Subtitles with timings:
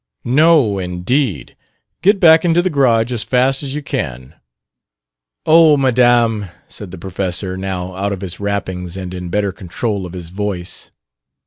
[0.25, 1.55] No, indeed!
[2.01, 4.33] Get back into the garage as fast as you can."
[5.45, 10.13] "Oh, Madame!" said the Professor, now out of his wrappings and in better control of
[10.13, 10.89] his voice.